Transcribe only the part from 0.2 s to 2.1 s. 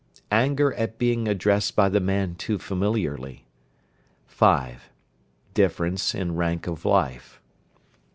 Anger at being addressed by the